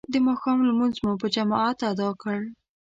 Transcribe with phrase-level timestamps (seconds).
[0.13, 2.39] د ماښام لمونځ مو په جماعت ادا کړ.